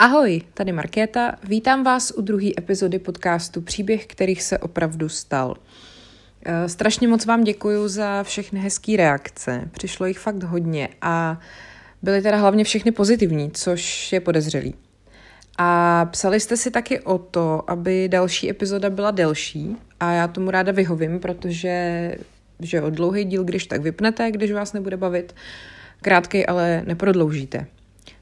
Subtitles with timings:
[0.00, 1.34] Ahoj, tady Markéta.
[1.44, 5.56] Vítám vás u druhé epizody podcastu Příběh, kterých se opravdu stal.
[6.44, 9.68] Eh, strašně moc vám děkuji za všechny hezké reakce.
[9.72, 11.40] Přišlo jich fakt hodně a
[12.02, 14.74] byly teda hlavně všechny pozitivní, což je podezřelý.
[15.58, 20.50] A psali jste si taky o to, aby další epizoda byla delší a já tomu
[20.50, 22.14] ráda vyhovím, protože
[22.60, 25.34] že o dlouhý díl, když tak vypnete, když vás nebude bavit,
[26.02, 27.66] krátkej ale neprodloužíte.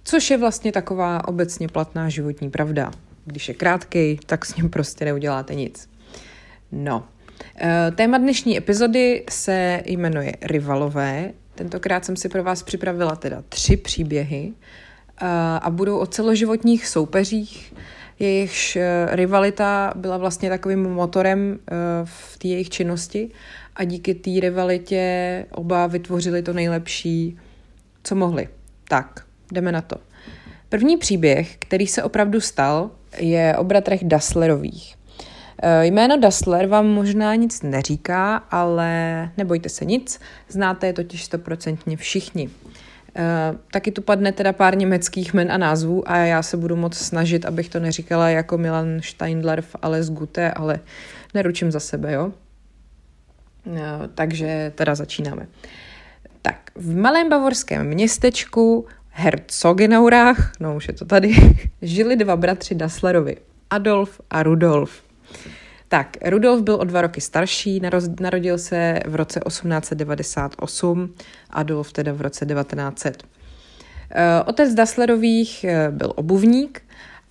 [0.09, 2.91] Což je vlastně taková obecně platná životní pravda.
[3.25, 5.89] Když je krátkej, tak s ním prostě neuděláte nic.
[6.73, 7.05] No.
[7.57, 11.33] Eh, téma dnešní epizody se jmenuje Rivalové.
[11.55, 15.27] Tentokrát jsem si pro vás připravila teda tři příběhy eh,
[15.63, 17.75] a budou o celoživotních soupeřích,
[18.19, 21.59] jejichž eh, rivalita byla vlastně takovým motorem
[22.05, 23.31] v té jejich činnosti
[23.77, 27.39] a díky té rivalitě oba vytvořili to nejlepší,
[28.03, 28.49] co mohli.
[28.89, 29.97] Tak, jdeme na to.
[30.69, 34.97] První příběh, který se opravdu stal, je o bratrech Dasslerových.
[35.63, 38.91] E, jméno Dassler vám možná nic neříká, ale
[39.37, 42.51] nebojte se nic, znáte je totiž stoprocentně všichni.
[43.17, 43.23] E,
[43.73, 47.45] taky tu padne teda pár německých men a názvů a já se budu moc snažit,
[47.45, 50.81] abych to neříkala jako Milan Steindlerf, ale z Gute, ale
[51.35, 52.33] neručím za sebe, jo?
[53.77, 55.47] E, takže teda začínáme.
[56.43, 58.87] Tak, v malém bavorském městečku
[59.19, 61.35] Herzogenaurách, no už je to tady,
[61.83, 63.37] žili dva bratři Dasslerovi,
[63.71, 65.03] Adolf a Rudolf.
[65.89, 67.81] Tak, Rudolf byl o dva roky starší,
[68.21, 71.15] narodil se v roce 1898,
[71.51, 73.23] Adolf teda v roce 1900.
[74.11, 76.83] Eh, otec Dasslerových eh, byl obuvník,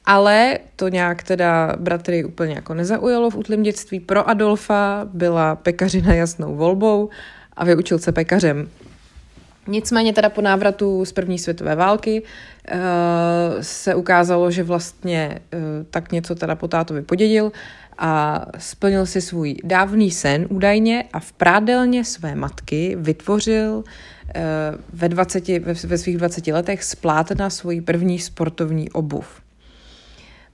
[0.06, 4.00] ale to nějak teda bratry úplně jako nezaujalo v útlém dětství.
[4.00, 7.10] Pro Adolfa byla pekařina jasnou volbou
[7.54, 8.70] a vyučil se pekařem.
[9.68, 12.80] Nicméně teda po návratu z první světové války uh,
[13.62, 15.60] se ukázalo, že vlastně uh,
[15.90, 17.52] tak něco teda po tátovi podědil
[17.98, 23.84] a splnil si svůj dávný sen údajně a v prádelně své matky vytvořil uh,
[24.94, 25.48] ve, 20,
[25.84, 29.42] ve, svých 20 letech splátna svoji první sportovní obuv.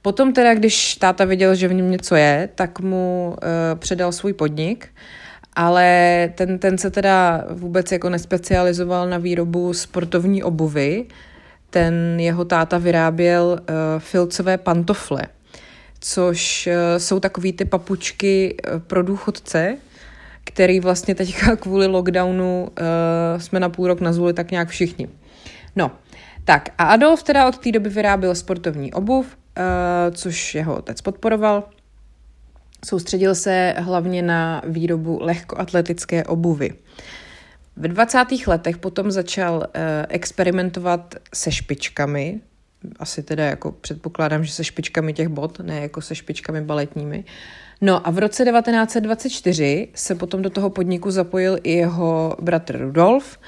[0.01, 3.35] Potom teda, když táta viděl, že v něm něco je, tak mu
[3.75, 4.88] předal svůj podnik–
[5.53, 11.06] ale ten, ten se teda vůbec jako nespecializoval na výrobu sportovní obuvy.
[11.69, 13.66] Ten jeho táta vyráběl uh,
[14.00, 15.22] filcové pantofle,
[16.00, 19.78] což uh, jsou takový ty papučky uh, pro důchodce,
[20.44, 25.07] který vlastně teďka kvůli lockdownu uh, jsme na půl rok nazvuli tak nějak všichni.
[25.75, 25.91] No,
[26.45, 31.63] tak a Adolf teda od té doby vyráběl sportovní obuv, uh, což jeho otec podporoval
[32.85, 36.73] Soustředil se hlavně na výrobu lehkoatletické obuvy.
[37.75, 38.25] V 20.
[38.47, 42.39] letech potom začal eh, experimentovat se špičkami,
[42.99, 47.23] asi teda jako předpokládám, že se špičkami těch bot, ne jako se špičkami baletními.
[47.81, 53.39] No a v roce 1924 se potom do toho podniku zapojil i jeho bratr Rudolf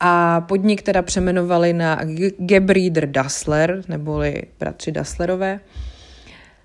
[0.00, 2.00] a podnik teda přemenovali na
[2.38, 5.60] Gebrieder Dassler, neboli bratři Dasslerové.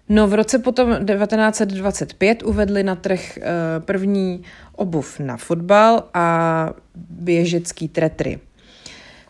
[0.09, 3.43] No v roce potom 1925 uvedli na trh eh,
[3.79, 4.43] první
[4.75, 8.39] obuv na fotbal a běžecký tretry.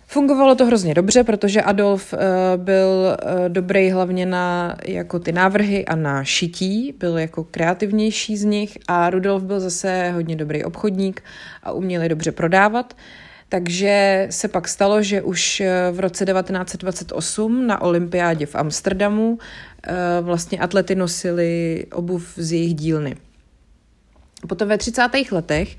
[0.07, 2.19] Fungovalo to hrozně dobře, protože Adolf uh,
[2.63, 8.43] byl uh, dobrý hlavně na jako ty návrhy a na šití, byl jako kreativnější z
[8.43, 11.23] nich a Rudolf byl zase hodně dobrý obchodník
[11.63, 12.93] a uměl je dobře prodávat.
[13.55, 19.39] Takže se pak stalo, že už v roce 1928 na olympiádě v Amsterdamu
[19.87, 23.15] Eh, vlastně atlety nosili obuv z jejich dílny.
[24.47, 25.01] Potom ve 30.
[25.31, 25.77] letech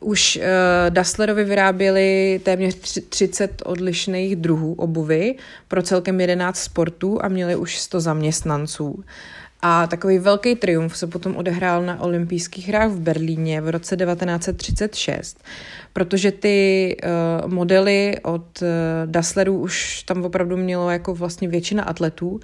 [0.00, 0.42] už uh,
[0.90, 5.34] Dasslerovi vyráběli téměř 30 odlišných druhů obuvy
[5.68, 9.04] pro celkem 11 sportů a měli už 100 zaměstnanců.
[9.66, 15.44] A takový velký triumf se potom odehrál na olympijských hrách v Berlíně v roce 1936,
[15.92, 16.96] protože ty
[17.44, 18.68] uh, modely od uh,
[19.06, 22.40] Dasslerů už tam opravdu mělo jako vlastně většina atletů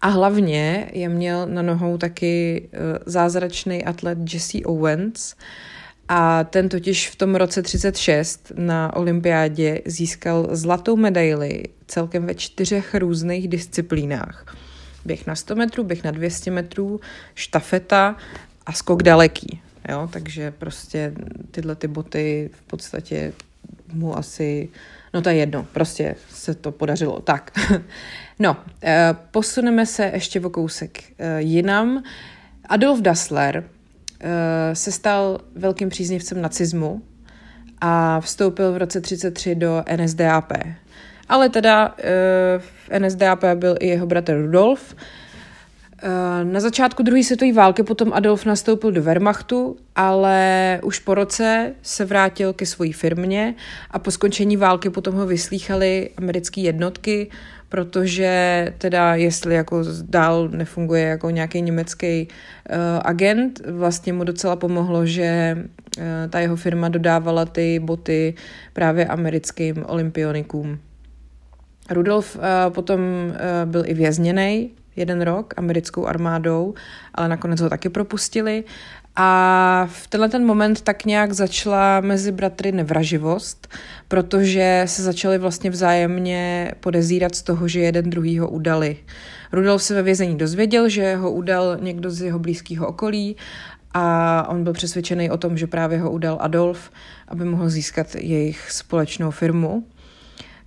[0.00, 5.34] a hlavně je měl na nohou taky uh, zázračný atlet Jesse Owens
[6.08, 12.94] a ten totiž v tom roce 36 na olympiádě získal zlatou medaili celkem ve čtyřech
[12.94, 14.56] různých disciplínách.
[15.06, 17.00] Běh na 100 metrů, běh na 200 metrů,
[17.34, 18.16] štafeta
[18.66, 19.60] a skok daleký.
[19.88, 20.08] Jo?
[20.12, 21.12] Takže prostě
[21.50, 23.32] tyhle ty boty v podstatě
[23.92, 24.68] mu asi
[25.16, 27.20] No to je jedno, prostě se to podařilo.
[27.20, 27.50] Tak,
[28.38, 32.02] no, eh, posuneme se ještě o kousek eh, jinam.
[32.68, 33.64] Adolf Dassler
[34.20, 37.02] eh, se stal velkým příznivcem nacismu
[37.80, 40.52] a vstoupil v roce 33 do NSDAP.
[41.28, 41.94] Ale teda
[42.58, 44.94] v NSDAP byl i jeho bratr Rudolf,
[46.02, 51.74] Eh, na začátku druhé světové války potom Adolf nastoupil do Wehrmachtu, ale už po roce
[51.82, 53.54] se vrátil ke své firmě
[53.90, 57.30] a po skončení války potom ho vyslýchali americké jednotky,
[57.68, 65.06] protože teda jestli jako dál nefunguje jako nějaký německý uh, agent, vlastně mu docela pomohlo,
[65.06, 68.34] že uh, ta jeho firma dodávala ty boty
[68.72, 70.78] právě americkým olympionikům.
[71.90, 73.34] Rudolf uh, potom uh,
[73.70, 76.74] byl i vězněný jeden rok americkou armádou,
[77.14, 78.64] ale nakonec ho taky propustili.
[79.16, 83.68] A v tenhle ten moment tak nějak začala mezi bratry nevraživost,
[84.08, 88.96] protože se začali vlastně vzájemně podezírat z toho, že jeden druhýho udali.
[89.52, 93.36] Rudolf se ve vězení dozvěděl, že ho udal někdo z jeho blízkého okolí
[93.94, 96.90] a on byl přesvědčený o tom, že právě ho udal Adolf,
[97.28, 99.84] aby mohl získat jejich společnou firmu.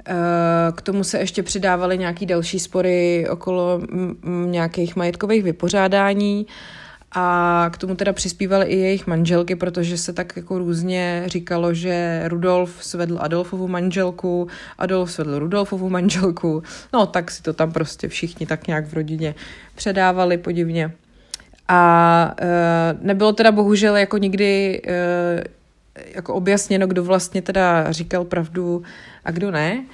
[0.09, 3.81] Eh, k tomu se ještě přidávaly nějaký další spory okolo
[4.45, 6.47] nějakých majetkových vypořádání
[7.11, 12.23] a k tomu teda přispívaly i jejich manželky, protože se tak jako různě říkalo, že
[12.27, 14.47] Rudolf svedl Adolfovu manželku,
[14.77, 16.63] Adolf svedl Rudolfovu manželku,
[16.94, 19.35] no tak si to tam prostě všichni tak nějak v rodině
[19.75, 20.91] předávali podivně.
[21.67, 22.47] A e,
[23.01, 25.44] nebylo teda bohužel jako nikdy e,
[26.15, 28.83] jako objasněno, kdo vlastně teda říkal pravdu
[29.30, 29.86] a kdo ne.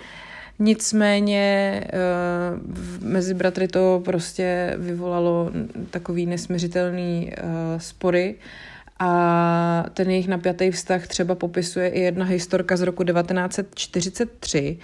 [0.60, 1.90] Nicméně eh,
[3.02, 5.52] mezi bratry to prostě vyvolalo
[5.90, 7.44] takový nesměřitelný eh,
[7.78, 8.36] spory
[9.00, 14.78] a ten jejich napjatý vztah třeba popisuje i jedna historka z roku 1943,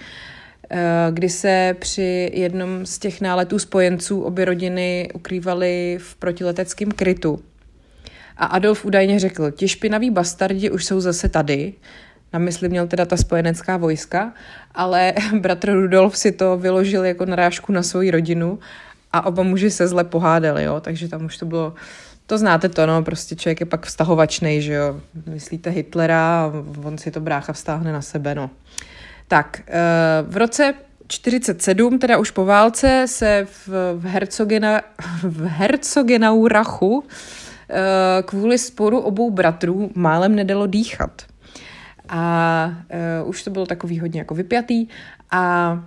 [0.70, 0.78] eh,
[1.10, 7.40] kdy se při jednom z těch náletů spojenců obě rodiny ukrývaly v protileteckém krytu.
[8.36, 11.72] A Adolf údajně řekl, ti špinaví bastardi už jsou zase tady,
[12.32, 14.32] na mysli měl teda ta spojenecká vojska,
[14.74, 18.58] ale bratr Rudolf si to vyložil jako narážku na svoji rodinu
[19.12, 21.74] a oba muži se zle pohádali, jo, takže tam už to bylo,
[22.26, 26.52] to znáte to, no, prostě člověk je pak vztahovačnej, že jo, myslíte Hitlera a
[26.84, 28.50] on si to brácha vztáhne na sebe, no.
[29.28, 29.72] Tak, eh,
[30.22, 30.74] v roce
[31.06, 34.80] 47, teda už po válce, se v, v, Hercogena,
[35.22, 37.04] v Herzogenaurachu
[37.74, 41.22] Eh, kvůli sporu obou bratrů málem nedalo dýchat.
[42.08, 42.74] A
[43.22, 44.86] uh, už to bylo takový hodně jako vypjatý
[45.30, 45.84] a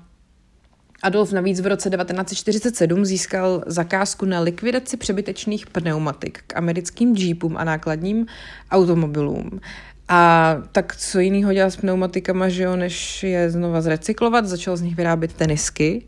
[1.03, 7.63] Adolf navíc v roce 1947 získal zakázku na likvidaci přebytečných pneumatik k americkým jeepům a
[7.63, 8.25] nákladním
[8.71, 9.61] automobilům.
[10.07, 14.81] A tak co jiného dělat s pneumatikama, že jo, než je znova zrecyklovat, začal z
[14.81, 16.05] nich vyrábět tenisky.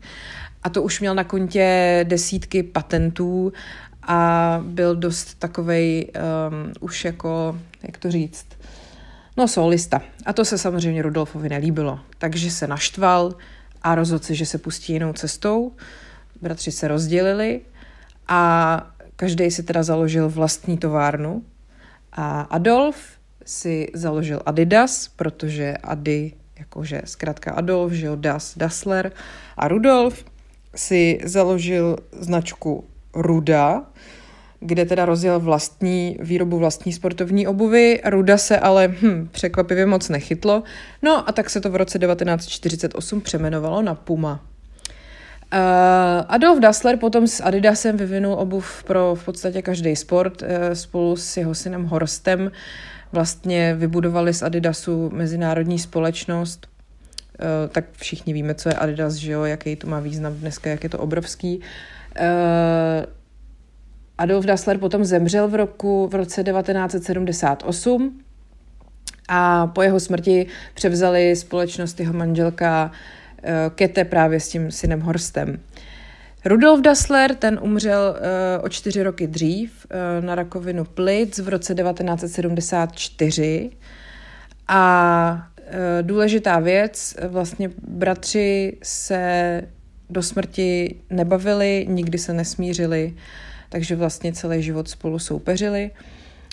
[0.62, 3.52] A to už měl na kontě desítky patentů
[4.02, 8.46] a byl dost takovej um, už jako, jak to říct,
[9.38, 10.02] no solista.
[10.26, 12.00] A to se samozřejmě Rudolfovi nelíbilo.
[12.18, 13.34] Takže se naštval
[13.82, 15.72] a rozhodl se, že se pustí jinou cestou.
[16.42, 17.60] Bratři se rozdělili
[18.28, 18.82] a
[19.16, 21.42] každý si teda založil vlastní továrnu.
[22.12, 22.96] A Adolf
[23.44, 29.12] si založil Adidas, protože Adi, jakože zkrátka Adolf, že jo, Das, Dassler.
[29.56, 30.24] A Rudolf
[30.74, 33.82] si založil značku Ruda,
[34.60, 38.00] kde teda rozjel vlastní výrobu vlastní sportovní obuvy.
[38.04, 40.62] Ruda se ale hm, překvapivě moc nechytlo.
[41.02, 44.40] No a tak se to v roce 1948 přemenovalo na Puma.
[45.52, 50.42] Uh, Adolf Dassler potom s Adidasem vyvinul obuv pro v podstatě každý sport.
[50.42, 52.52] Uh, spolu s jeho synem Horstem
[53.12, 56.66] vlastně vybudovali z Adidasu mezinárodní společnost.
[57.40, 60.84] Uh, tak všichni víme, co je Adidas, že jo, jaký to má význam dneska, jak
[60.84, 61.60] je to obrovský.
[62.20, 63.17] Uh,
[64.18, 68.20] Adolf Dassler potom zemřel v roku v roce 1978
[69.28, 75.60] a po jeho smrti převzali společnost jeho manželka uh, Kete právě s tím synem Horstem.
[76.44, 79.86] Rudolf Dassler, ten umřel uh, o čtyři roky dřív
[80.20, 83.70] uh, na rakovinu plic v roce 1974
[84.68, 85.72] a uh,
[86.02, 89.62] důležitá věc, vlastně bratři se
[90.10, 93.14] do smrti nebavili, nikdy se nesmířili,
[93.68, 95.90] takže vlastně celý život spolu soupeřili.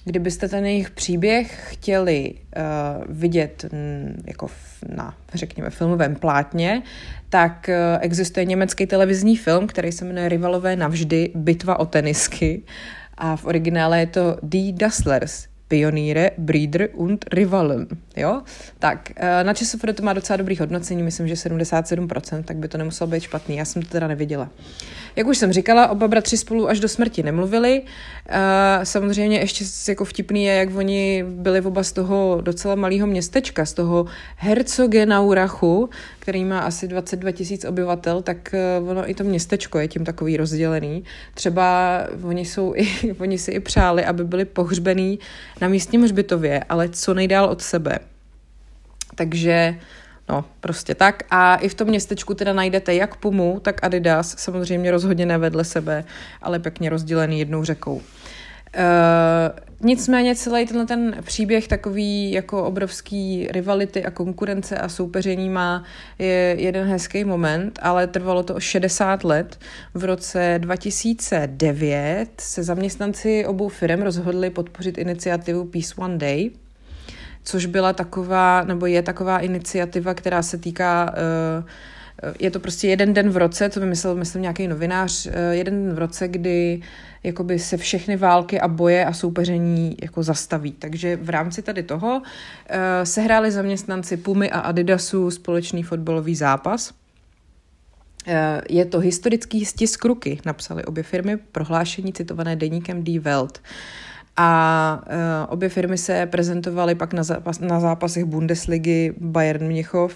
[0.06, 2.64] Kdybyste ten jejich příběh chtěli uh,
[3.10, 4.48] vidět m, jako
[4.96, 6.82] na, řekněme, filmovém plátně,
[7.30, 12.62] tak uh, existuje německý televizní film, který se jmenuje Rivalové navždy, bitva o tenisky.
[13.18, 17.88] A v originále je to Die Dasslers, Pioniere, Breeder und Rivalen.
[18.18, 18.42] Jo?
[18.80, 22.78] Tak, eh, na ČSFD to má docela dobrý hodnocení, myslím, že 77%, tak by to
[22.78, 24.50] nemuselo být špatný, já jsem to teda neviděla.
[25.16, 27.82] Jak už jsem říkala, oba bratři spolu až do smrti nemluvili.
[28.30, 33.66] Eh, samozřejmě ještě jako vtipný je, jak oni byli oba z toho docela malého městečka,
[33.66, 34.06] z toho
[34.36, 40.06] Herzogenaurachu, který má asi 22 tisíc obyvatel, tak eh, ono i to městečko je tím
[40.06, 41.04] takový rozdělený.
[41.34, 45.20] Třeba oni, jsou i, oni si i přáli, aby byli pohřbený
[45.62, 48.00] na místním hřbitově, ale co nejdál od sebe.
[49.16, 49.76] Takže
[50.30, 51.24] No, prostě tak.
[51.30, 55.64] A i v tom městečku teda najdete jak Pumu, tak Adidas, samozřejmě rozhodně ne vedle
[55.64, 56.04] sebe,
[56.42, 58.02] ale pěkně rozdělený jednou řekou.
[58.76, 65.84] Uh, nicméně celý tenhle ten příběh takový jako obrovský rivality a konkurence a soupeření má
[66.20, 69.60] je jeden hezký moment, ale trvalo to o 60 let.
[69.94, 76.52] V roce 2009 se zaměstnanci obou firm rozhodli podpořit iniciativu Peace One Day,
[77.44, 81.70] což byla taková, nebo je taková iniciativa, která se týká uh,
[82.40, 85.96] je to prostě jeden den v roce, to vymyslel, myslím, nějaký novinář, eh, jeden den
[85.96, 86.82] v roce, kdy
[87.24, 90.72] jakoby se všechny války a boje a soupeření jako zastaví.
[90.72, 92.24] Takže v rámci tady toho uh,
[93.04, 96.94] se hráli zaměstnanci Pumy a Adidasu společný fotbalový zápas.
[98.70, 103.62] Je to historický stisk ruky, napsali obě firmy, prohlášení citované deníkem Die Welt.
[104.38, 110.16] A uh, obě firmy se prezentovaly pak na, zápas, na zápasech Bundesligy Bayern Mnichov,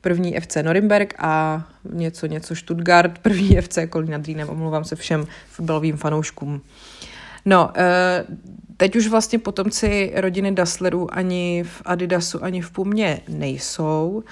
[0.00, 5.96] první FC Norimberg a něco, něco Stuttgart, první FC Kolín nad omlouvám se všem fotbalovým
[5.96, 6.60] fanouškům.
[7.44, 8.24] No, eh,
[8.76, 14.22] teď už vlastně potomci rodiny Dasslerů ani v Adidasu, ani v Pumě nejsou.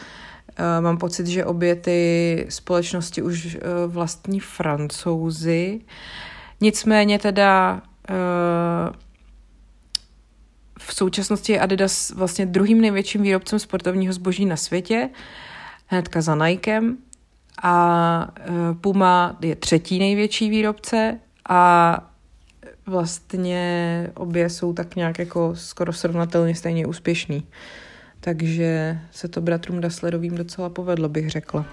[0.57, 5.81] Eh, mám pocit, že obě ty společnosti už vlastní francouzi.
[6.61, 7.83] Nicméně teda
[10.91, 15.09] v současnosti je Adidas vlastně druhým největším výrobcem sportovního zboží na světě
[15.87, 16.97] hnedka za Nikem
[17.63, 21.19] a e, Puma je třetí největší výrobce
[21.49, 21.97] a
[22.87, 27.47] vlastně obě jsou tak nějak jako skoro srovnatelně stejně úspěšný.
[28.21, 31.67] Takže se to bratrům Dasslerovým docela povedlo, bych řekla.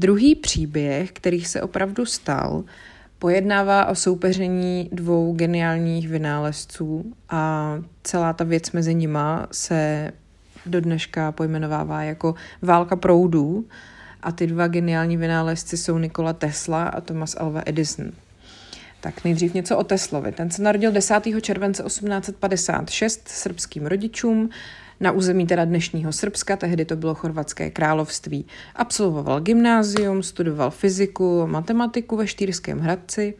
[0.00, 2.64] Druhý příběh, který se opravdu stal,
[3.18, 10.10] pojednává o soupeření dvou geniálních vynálezců a celá ta věc mezi nima se
[10.66, 13.64] do dneška pojmenovává jako válka proudů
[14.22, 18.12] a ty dva geniální vynálezci jsou Nikola Tesla a Thomas Alva Edison.
[19.00, 20.32] Tak nejdřív něco o Teslovi.
[20.32, 21.14] Ten se narodil 10.
[21.40, 24.50] července 1856 srbským rodičům
[25.00, 28.46] na území teda dnešního Srbska, tehdy to bylo chorvatské království.
[28.76, 33.34] Absolvoval gymnázium, studoval fyziku, matematiku ve Štýrském Hradci.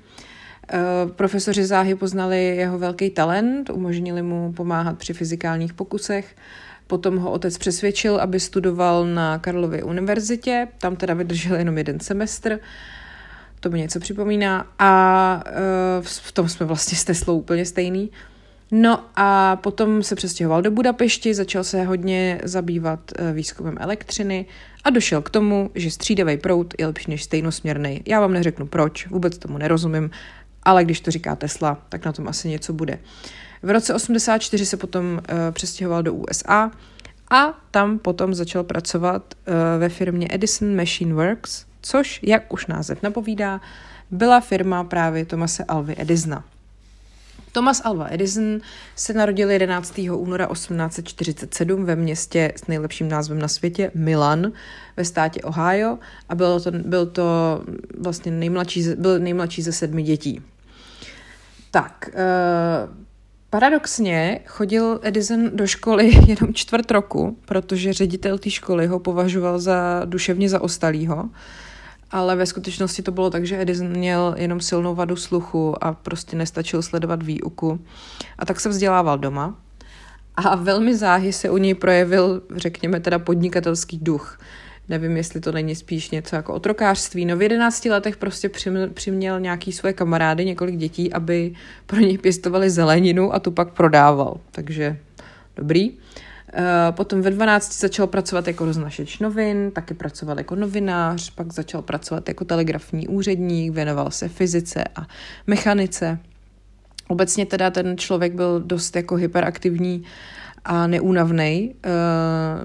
[0.72, 0.78] Eh,
[1.16, 6.36] profesoři záhy poznali jeho velký talent, umožnili mu pomáhat při fyzikálních pokusech.
[6.86, 12.60] Potom ho otec přesvědčil, aby studoval na Karlově univerzitě, tam teda vydržel jenom jeden semestr,
[13.60, 15.52] to mi něco připomíná a eh,
[16.00, 18.10] v tom jsme vlastně s Teslou úplně stejný.
[18.72, 24.46] No a potom se přestěhoval do Budapešti, začal se hodně zabývat eh, výzkumem elektřiny
[24.84, 28.02] a došel k tomu, že střídavý proud je lepší než stejnosměrný.
[28.06, 30.10] Já vám neřeknu proč, vůbec tomu nerozumím,
[30.62, 32.98] ale když to říká Tesla, tak na tom asi něco bude.
[33.62, 36.70] V roce 84 se potom uh, přestěhoval do USA
[37.30, 43.02] a tam potom začal pracovat uh, ve firmě Edison Machine Works, což, jak už název
[43.02, 43.60] napovídá,
[44.10, 46.44] byla firma právě Tomase Alvy Edisona.
[47.52, 48.60] Thomas Alva Edison
[48.96, 49.98] se narodil 11.
[50.12, 54.52] února 1847 ve městě s nejlepším názvem na světě Milan
[54.96, 57.24] ve státě Ohio a byl to, byl to
[57.98, 60.42] vlastně nejmladší, byl nejmladší ze sedmi dětí.
[61.70, 63.00] Tak, uh,
[63.50, 70.02] Paradoxně chodil Edison do školy jenom čtvrt roku, protože ředitel té školy ho považoval za
[70.04, 71.28] duševně zaostalýho
[72.10, 76.36] ale ve skutečnosti to bylo tak, že Edison měl jenom silnou vadu sluchu a prostě
[76.36, 77.80] nestačil sledovat výuku.
[78.38, 79.58] A tak se vzdělával doma.
[80.36, 84.40] A velmi záhy se u něj projevil, řekněme teda, podnikatelský duch.
[84.88, 87.24] Nevím, jestli to není spíš něco jako otrokářství.
[87.24, 88.50] No v 11 letech prostě
[88.94, 91.54] přiměl nějaký svoje kamarády, několik dětí, aby
[91.86, 94.40] pro něj pěstovali zeleninu a tu pak prodával.
[94.52, 94.98] Takže
[95.56, 95.90] dobrý.
[95.90, 95.96] Uh,
[96.90, 102.28] potom ve 12 začal pracovat jako roznašeč novin, taky pracoval jako novinář, pak začal pracovat
[102.28, 105.06] jako telegrafní úředník, věnoval se fyzice a
[105.46, 106.18] mechanice.
[107.08, 110.04] Obecně teda ten člověk byl dost jako hyperaktivní
[110.64, 111.74] a neúnavný.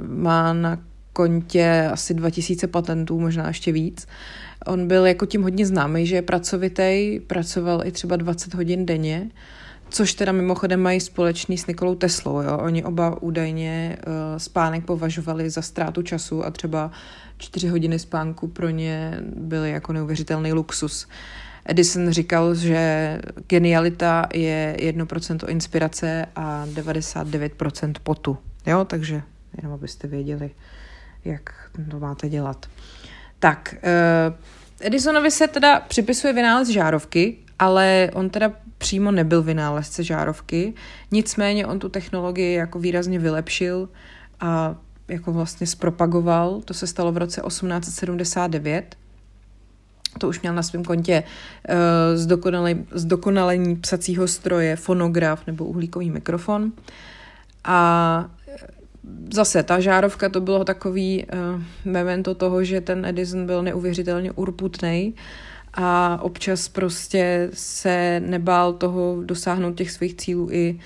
[0.08, 0.80] Má na
[1.14, 4.08] kontě asi 2000 patentů, možná ještě víc.
[4.66, 9.30] On byl jako tím hodně známý, že je pracovitý, pracoval i třeba 20 hodin denně,
[9.96, 12.42] což teda mimochodem mají společný s Nikolou Teslou.
[12.42, 12.58] Jo?
[12.58, 16.92] Oni oba údajně uh, spánek považovali za ztrátu času a třeba
[17.38, 21.08] čtyři hodiny spánku pro ně byly jako neuvěřitelný luxus.
[21.66, 28.38] Edison říkal, že genialita je 1% inspirace a 99% potu.
[28.66, 29.22] Jo, takže
[29.58, 30.52] jenom abyste věděli,
[31.26, 32.66] jak to máte dělat.
[33.40, 33.76] Tak,
[34.30, 34.36] uh,
[34.80, 38.52] Edisonovi se teda připisuje vynález žárovky, ale on teda
[38.86, 40.74] přímo nebyl vynálezce žárovky,
[41.12, 43.90] nicméně on tu technologii jako výrazně vylepšil
[44.40, 44.76] a
[45.08, 46.62] jako vlastně zpropagoval.
[46.66, 48.96] To se stalo v roce 1879.
[50.20, 51.76] To už měl na svém kontě uh,
[52.92, 56.72] zdokonalení psacího stroje, fonograf nebo uhlíkový mikrofon.
[57.64, 58.30] A
[59.34, 65.14] zase ta žárovka to bylo takový uh, memento toho, že ten Edison byl neuvěřitelně urputný
[65.76, 70.80] a občas prostě se nebál toho dosáhnout těch svých cílů i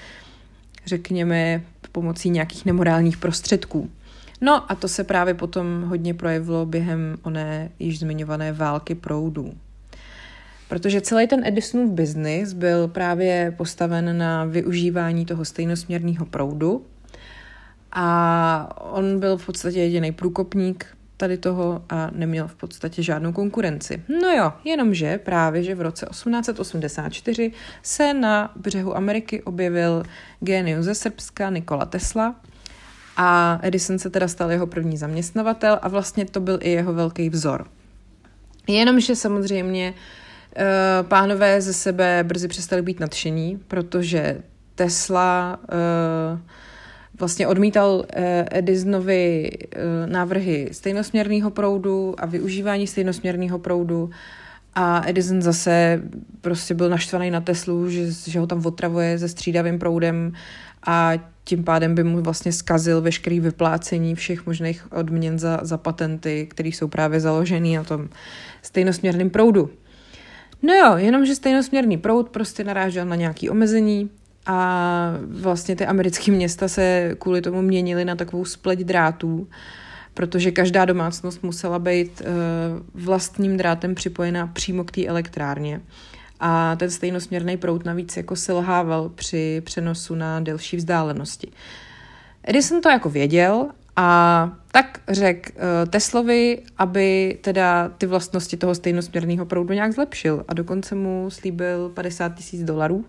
[0.85, 3.89] řekněme pomocí nějakých nemorálních prostředků.
[4.41, 9.53] No a to se právě potom hodně projevilo během oné již zmiňované války proudů.
[10.69, 16.85] Protože celý ten Edisonův biznis byl právě postaven na využívání toho stejnosměrného proudu,
[17.91, 20.85] a on byl v podstatě jediný průkopník
[21.19, 24.03] tady toho a neměl v podstatě žádnou konkurenci.
[24.21, 27.51] No jo, jenomže právě, že v roce 1884
[27.83, 30.03] se na břehu Ameriky objevil
[30.39, 32.35] génius ze Srbska Nikola Tesla
[33.17, 37.29] a Edison se teda stal jeho první zaměstnavatel a vlastně to byl i jeho velký
[37.29, 37.67] vzor.
[38.67, 39.93] Jenomže samozřejmě
[40.55, 40.65] eh,
[41.03, 44.41] pánové ze sebe brzy přestali být nadšení, protože
[44.75, 46.39] Tesla uh,
[47.19, 54.09] vlastně odmítal eh, Edisonovi eh, návrhy stejnosměrného proudu a využívání stejnosměrného proudu
[54.75, 56.01] a Edison zase
[56.41, 60.33] prostě byl naštvaný na Teslu, že, že ho tam otravuje se střídavým proudem
[60.87, 66.47] a tím pádem by mu vlastně skazil veškerý vyplácení všech možných odměn za, za patenty,
[66.49, 68.09] které jsou právě založené na tom
[68.61, 69.69] stejnosměrném proudu.
[70.61, 74.09] No jo, jenomže stejnosměrný proud prostě narážel na nějaké omezení,
[74.45, 79.47] a vlastně ty americké města se kvůli tomu měnily na takovou spleť drátů,
[80.13, 82.27] protože každá domácnost musela být uh,
[83.03, 85.81] vlastním drátem připojena přímo k té elektrárně.
[86.39, 91.51] A ten stejnosměrný proud navíc jako selhával při přenosu na delší vzdálenosti.
[92.43, 99.45] Edison to jako věděl a tak řekl uh, Teslovi, aby teda ty vlastnosti toho stejnosměrného
[99.45, 103.05] proudu nějak zlepšil a dokonce mu slíbil 50 tisíc dolarů.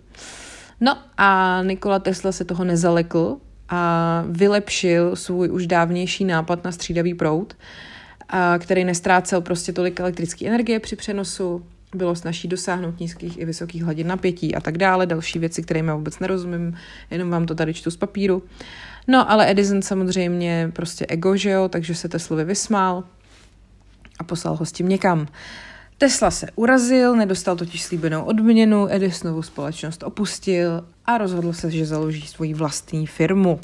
[0.80, 3.36] No a Nikola Tesla se toho nezalekl
[3.68, 7.56] a vylepšil svůj už dávnější nápad na střídavý proud,
[8.28, 13.82] a který nestrácel prostě tolik elektrické energie při přenosu, bylo snažší dosáhnout nízkých i vysokých
[13.82, 16.76] hladin napětí a tak dále, další věci, které já vůbec nerozumím,
[17.10, 18.42] jenom vám to tady čtu z papíru.
[19.08, 23.04] No, ale Edison samozřejmě prostě ego, že jo, takže se Teslovi vysmál
[24.18, 25.20] a poslal ho s tím někam.
[25.20, 25.26] Uh,
[26.00, 32.26] Tesla se urazil, nedostal totiž slíbenou odměnu, Edisonovu společnost opustil a rozhodl se, že založí
[32.26, 33.60] svoji vlastní firmu.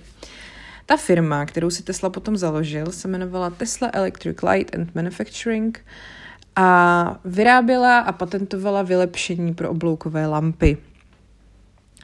[0.87, 5.85] Ta firma, kterou si Tesla potom založil, se jmenovala Tesla Electric Light and Manufacturing
[6.57, 10.79] a vyráběla a patentovala vylepšení pro obloukové lampy.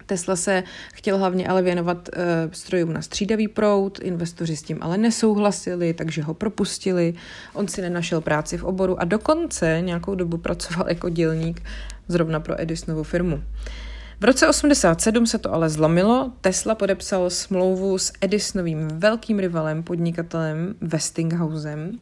[0.06, 0.62] Tesla se
[0.94, 6.22] chtěl hlavně ale věnovat uh, strojům na střídavý proud, investoři s tím ale nesouhlasili, takže
[6.22, 7.14] ho propustili.
[7.52, 11.62] On si nenašel práci v oboru a dokonce nějakou dobu pracoval jako dělník
[12.08, 13.42] zrovna pro Edisonovu firmu.
[14.20, 20.74] V roce 87 se to ale zlomilo, Tesla podepsal smlouvu s Edisonovým velkým rivalem, podnikatelem
[20.80, 21.98] Westinghousem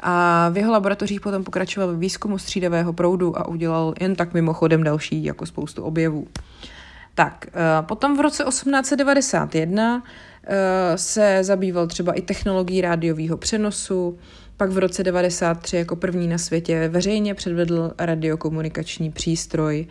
[0.00, 4.82] a v jeho laboratořích potom pokračoval v výzkumu střídavého proudu a udělal jen tak mimochodem
[4.82, 6.26] další jako spoustu objevů.
[7.18, 10.02] Tak, eh, potom v roce 1891
[10.46, 14.18] eh, se zabýval třeba i technologií rádiového přenosu,
[14.56, 19.86] pak v roce 93 jako první na světě veřejně předvedl radiokomunikační přístroj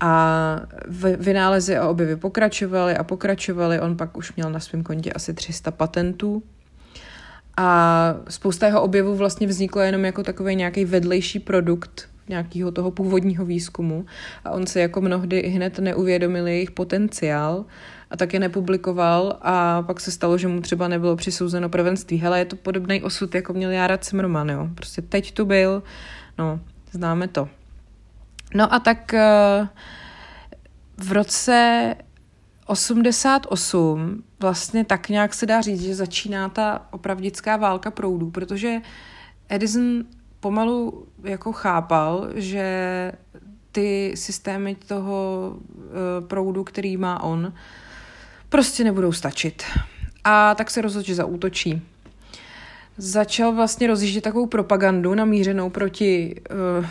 [0.00, 0.60] a
[1.18, 3.80] vynálezy a objevy pokračovaly a pokračovaly.
[3.80, 6.42] On pak už měl na svém kontě asi 300 patentů.
[7.56, 13.44] A spousta jeho objevů vlastně vzniklo jenom jako takový nějaký vedlejší produkt nějakého toho původního
[13.44, 14.06] výzkumu
[14.44, 17.64] a on se jako mnohdy hned neuvědomil jejich potenciál
[18.10, 22.16] a tak je nepublikoval a pak se stalo, že mu třeba nebylo přisouzeno prvenství.
[22.16, 24.68] Hele, je to podobný osud, jako měl Jára Cimrman, jo.
[24.74, 25.82] Prostě teď tu byl,
[26.38, 26.60] no,
[26.92, 27.48] známe to.
[28.54, 29.68] No a tak eh,
[30.96, 31.94] v roce
[32.66, 38.76] 88 vlastně tak nějak se dá říct, že začíná ta opravdická válka proudů, protože
[39.48, 40.04] Edison
[40.44, 42.66] pomalu jako chápal, že
[43.72, 47.52] ty systémy toho uh, proudu, který má on,
[48.48, 49.62] prostě nebudou stačit.
[50.24, 51.82] A tak se rozhodl, že zaútočí.
[52.96, 56.34] Začal vlastně rozjíždět takovou propagandu namířenou proti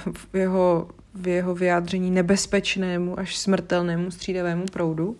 [0.03, 5.17] uh, jeho, v jeho vyjádření nebezpečnému až smrtelnému střídavému proudu.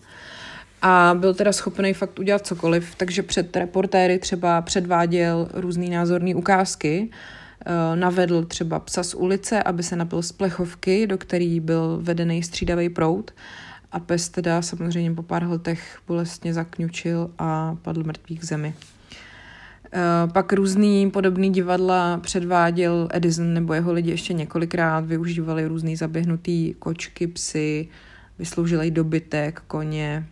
[0.82, 7.08] A byl teda schopný fakt udělat cokoliv, takže před reportéry třeba předváděl různé názorné ukázky,
[7.10, 7.16] uh,
[7.94, 12.88] navedl třeba psa z ulice, aby se napil z plechovky, do který byl vedený střídavý
[12.88, 13.30] proud
[13.92, 18.74] a pes teda samozřejmě po pár letech bolestně zakňučil a padl mrtvý k zemi.
[19.92, 26.74] Eh, pak různý podobný divadla předváděl Edison nebo jeho lidi ještě několikrát, využívali různý zaběhnutý
[26.74, 27.88] kočky, psy,
[28.38, 30.26] vysloužilej dobytek, koně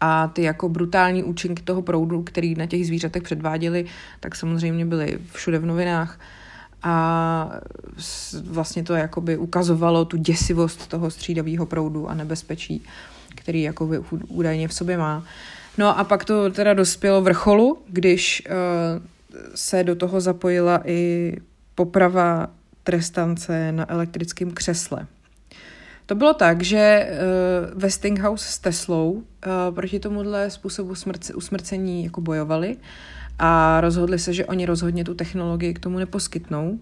[0.00, 3.84] a ty jako brutální účinky toho proudu, který na těch zvířatech předváděli,
[4.20, 6.20] tak samozřejmě byly všude v novinách
[6.82, 7.50] a
[8.44, 12.82] vlastně to jakoby ukazovalo tu děsivost toho střídavého proudu a nebezpečí,
[13.34, 13.90] který jako
[14.28, 15.24] údajně v sobě má.
[15.78, 18.54] No a pak to teda dospělo vrcholu, když uh,
[19.54, 21.32] se do toho zapojila i
[21.74, 22.46] poprava
[22.84, 25.06] trestance na elektrickém křesle.
[26.08, 29.22] To bylo tak, že uh, Westinghouse s Teslou uh,
[29.74, 32.76] proti tomuhle způsobu smrce, usmrcení jako bojovali
[33.38, 36.78] a rozhodli se, že oni rozhodně tu technologii k tomu neposkytnou.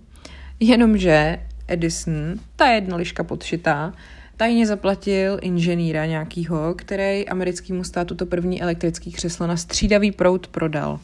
[0.60, 3.92] Jenomže Edison, ta jedna liška podšitá,
[4.36, 11.00] tajně zaplatil inženýra nějakýho, který americkému státu to první elektrický křeslo na střídavý prout prodal.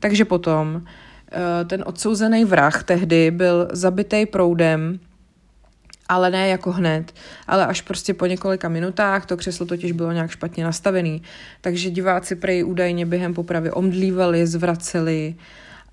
[0.00, 0.82] Takže potom
[1.32, 5.00] eh, ten odsouzený vrah tehdy byl zabitý proudem,
[6.08, 7.12] ale ne jako hned,
[7.46, 11.22] ale až prostě po několika minutách, to křeslo totiž bylo nějak špatně nastavený,
[11.60, 15.34] takže diváci prej údajně během popravy omdlívali, zvraceli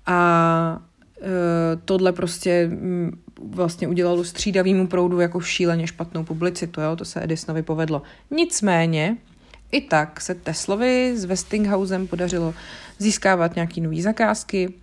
[0.06, 0.78] a
[1.20, 3.18] e, tohle prostě mm,
[3.50, 6.96] vlastně udělalo střídavýmu proudu jako šíleně špatnou publicitu, jo?
[6.96, 8.02] to se Edisonovi povedlo.
[8.30, 9.16] Nicméně,
[9.72, 12.54] i tak se Teslovi s Westinghousem podařilo
[12.98, 14.74] získávat nějaký nový zakázky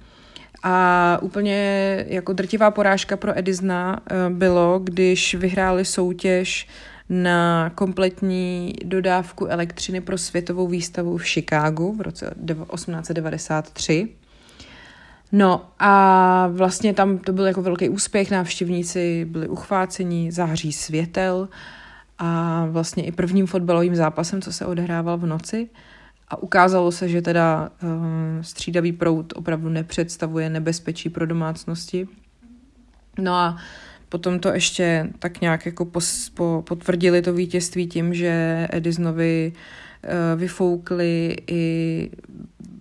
[0.64, 6.68] a úplně jako drtivá porážka pro Edisona eh, bylo, když vyhráli soutěž
[7.10, 12.34] na kompletní dodávku elektřiny pro světovou výstavu v Chicagu v roce
[12.76, 14.10] 1893.
[15.32, 21.50] No a vlastně tam to byl jako velký úspěch, návštěvníci byli uchvácení, září světel
[22.18, 25.70] a vlastně i prvním fotbalovým zápasem, co se odehrával v noci.
[26.30, 27.90] A ukázalo se, že teda uh,
[28.42, 32.08] střídavý proud opravdu nepředstavuje nebezpečí pro domácnosti.
[33.20, 33.58] No a
[34.10, 40.40] potom to ještě tak nějak jako pos, po, potvrdili to vítězství tím, že Edisonovi uh,
[40.40, 42.10] vyfoukli i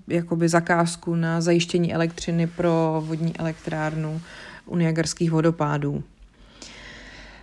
[0.09, 4.21] jakoby zakázku na zajištění elektřiny pro vodní elektrárnu
[4.67, 6.03] u Niagarských vodopádů.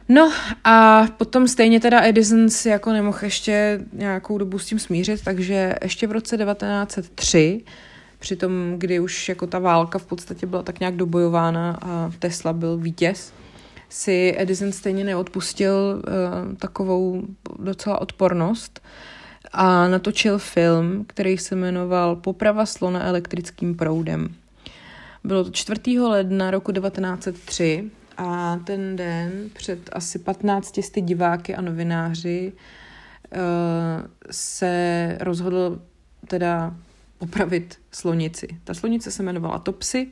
[0.10, 0.32] No
[0.64, 5.76] a potom stejně teda Edison si jako nemohl ještě nějakou dobu s tím smířit, takže
[5.84, 7.62] ještě v roce 1903,
[8.20, 12.54] při tom, kdy už jako ta válka v podstatě byla tak nějak dobojována a Tesla
[12.54, 13.34] byl vítěz,
[13.90, 17.24] si Edison stejně neodpustil uh, takovou
[17.60, 18.82] docela odpornost
[19.54, 24.30] a natočil film, který se jmenoval Poprava slona elektrickým proudem.
[25.24, 26.00] Bylo to 4.
[26.00, 33.40] ledna roku 1903 a ten den před asi 15 diváky a novináři uh,
[34.32, 35.82] se rozhodl
[36.28, 36.76] teda
[37.20, 38.48] opravit slonici.
[38.64, 40.08] Ta slonice se jmenovala Topsy,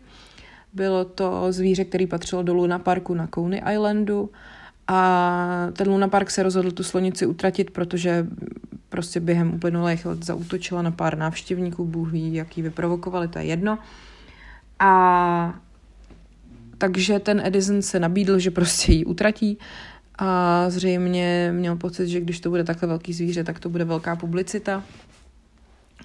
[0.74, 4.32] bylo to zvíře, který patřilo do Luna Parku na Coney Islandu
[4.88, 8.28] a ten Luna Park se rozhodl tu slonici utratit, protože
[8.90, 13.80] prostě během uplynulých let zautočila na pár návštěvníků, Bůh ví, jaký vyprovokovali, to je jedno.
[14.80, 15.60] A
[16.84, 19.58] takže ten Edison se nabídl, že prostě ji utratí
[20.18, 24.16] a zřejmě měl pocit, že když to bude takhle velký zvíře, tak to bude velká
[24.16, 24.84] publicita.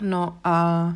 [0.03, 0.95] No a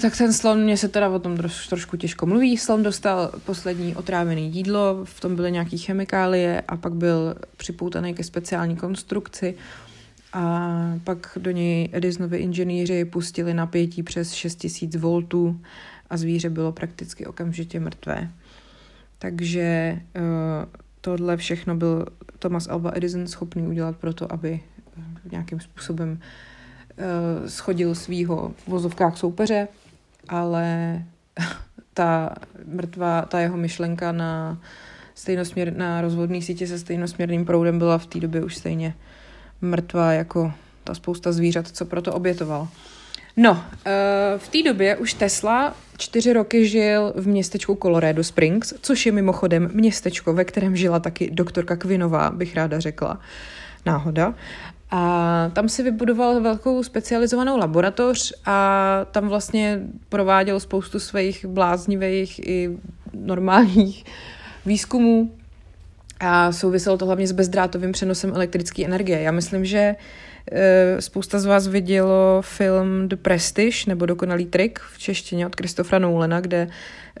[0.00, 2.56] tak ten slon, mě se teda o tom troš, trošku těžko mluví.
[2.56, 8.24] Slon dostal poslední otrávené jídlo, v tom byly nějaké chemikálie a pak byl připoutaný ke
[8.24, 9.54] speciální konstrukci
[10.32, 10.70] a
[11.04, 15.60] pak do něj Edisonovi inženýři pustili napětí přes 6000 voltů
[16.10, 18.30] a zvíře bylo prakticky okamžitě mrtvé.
[19.18, 20.22] Takže uh,
[21.00, 22.06] tohle všechno byl
[22.38, 24.60] Thomas Alva Edison schopný udělat proto, aby
[25.30, 29.68] nějakým způsobem uh, schodil svýho v vozovkách soupeře,
[30.28, 31.02] ale
[31.94, 32.34] ta
[32.66, 34.60] mrtvá, ta jeho myšlenka na
[35.14, 38.94] stejnosměr, na rozvodný sítě se stejnosměrným proudem byla v té době už stejně
[39.60, 40.52] mrtvá jako
[40.84, 42.68] ta spousta zvířat, co proto obětoval.
[43.36, 43.90] No, eh,
[44.38, 49.70] v té době už Tesla čtyři roky žil v městečku Colorado Springs, což je mimochodem
[49.72, 53.20] městečko, ve kterém žila taky doktorka Kvinová, bych ráda řekla.
[53.86, 54.34] Náhoda.
[54.90, 62.70] A tam si vybudoval velkou specializovanou laboratoř a tam vlastně prováděl spoustu svých bláznivých i
[63.14, 64.04] normálních
[64.66, 65.32] výzkumů
[66.20, 69.20] a souviselo to hlavně s bezdrátovým přenosem elektrické energie.
[69.20, 69.96] Já myslím, že e,
[71.00, 76.40] spousta z vás vidělo film The Prestige, nebo Dokonalý trik v češtině od Kristofra Nolana,
[76.40, 76.68] kde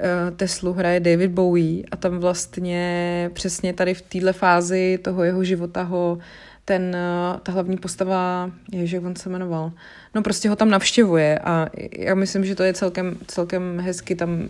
[0.00, 5.44] e, Teslu hraje David Bowie a tam vlastně přesně tady v téhle fázi toho jeho
[5.44, 6.18] života ho
[6.66, 9.72] ten, eh, ta hlavní postava, jež jak on se jmenoval,
[10.14, 14.30] no prostě ho tam navštěvuje a já myslím, že to je celkem, celkem hezky tam
[14.40, 14.46] uh,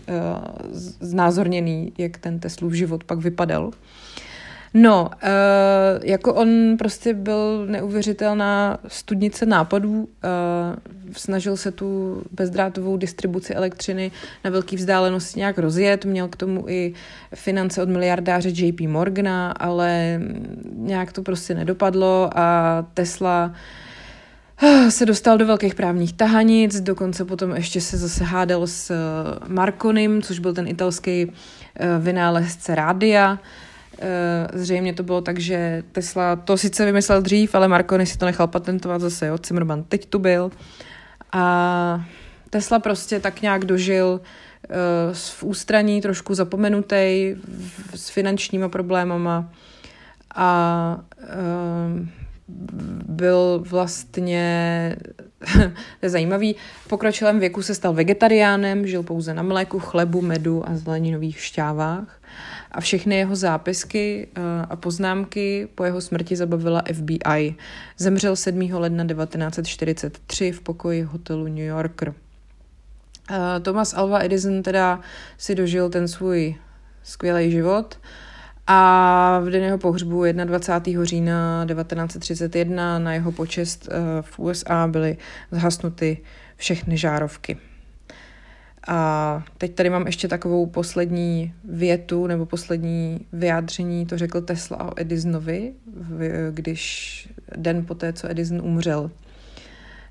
[0.99, 3.71] znázorněný, jak ten Teslův život pak vypadal.
[4.73, 5.29] No, uh,
[6.03, 10.07] jako on prostě byl neuvěřitelná studnice nápadů, uh,
[11.11, 14.11] snažil se tu bezdrátovou distribuci elektřiny
[14.43, 16.93] na velký vzdálenosti nějak rozjet, měl k tomu i
[17.35, 20.21] finance od miliardáře JP Morgana, ale
[20.75, 23.53] nějak to prostě nedopadlo a Tesla
[24.89, 28.93] se dostal do velkých právních tahanic, dokonce potom ještě se zase hádal s
[29.47, 31.31] Marconim, což byl ten italský
[31.99, 33.66] vynálezce rádia, Eh,
[34.53, 38.47] zřejmě to bylo tak, že Tesla to sice vymyslel dřív, ale Marconi si to nechal
[38.47, 40.51] patentovat zase, jo, Zimmerman teď tu byl.
[41.31, 42.05] A
[42.49, 44.21] Tesla prostě tak nějak dožil
[44.69, 44.75] uh,
[45.13, 47.35] v ústraní, trošku zapomenutý,
[47.95, 49.51] s finančníma problémama
[50.35, 52.07] a uh,
[53.07, 54.95] byl vlastně,
[55.99, 56.55] to je zajímavý,
[56.85, 62.16] v pokročilém věku se stal vegetariánem, žil pouze na mléku, chlebu, medu a zeleninových šťávách
[62.71, 67.55] a všechny jeho zápisky eh, a poznámky po jeho smrti zabavila FBI.
[67.97, 68.69] Zemřel 7.
[68.73, 72.13] ledna 1943 v pokoji hotelu New Yorker.
[73.31, 74.99] Eh, Thomas Alva Edison teda
[75.37, 76.55] si dožil ten svůj
[77.03, 77.99] skvělý život
[78.67, 81.05] a v den jeho pohřbu 21.
[81.05, 85.17] října 1931 na jeho počest eh, v USA byly
[85.51, 86.17] zhasnuty
[86.55, 87.57] všechny žárovky.
[88.87, 94.99] A teď tady mám ještě takovou poslední větu nebo poslední vyjádření, to řekl Tesla o
[94.99, 95.73] Edisonovi,
[96.51, 99.11] když den poté, co Edison umřel.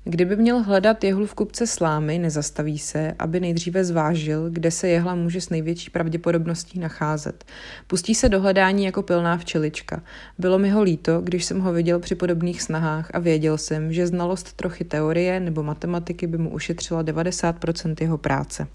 [0.09, 5.15] Kdyby měl hledat jehlu v kupce slámy, nezastaví se, aby nejdříve zvážil, kde se jehla
[5.15, 7.45] může s největší pravděpodobností nacházet.
[7.87, 10.03] Pustí se do hledání jako pilná včelička.
[10.37, 14.07] Bylo mi ho líto, když jsem ho viděl při podobných snahách a věděl jsem, že
[14.07, 18.67] znalost trochy teorie nebo matematiky by mu ušetřila 90% jeho práce.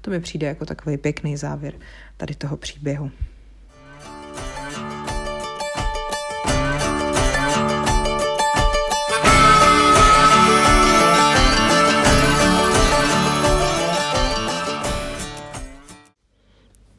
[0.00, 1.74] To mi přijde jako takový pěkný závěr
[2.16, 3.10] tady toho příběhu.